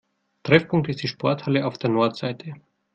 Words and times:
Treffpunkt 0.41 0.89
ist 0.89 1.03
die 1.03 1.07
Sporthalle 1.07 1.63
auf 1.67 1.77
der 1.77 1.91
Nordseite. 1.91 2.55